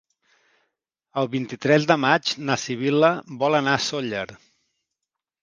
El 1.21 1.29
vint-i-tres 1.33 1.85
de 1.91 1.97
maig 2.05 2.31
na 2.47 2.57
Sibil·la 2.63 3.13
vol 3.45 3.59
anar 3.61 3.77
a 3.77 3.85
Sóller. 3.91 4.27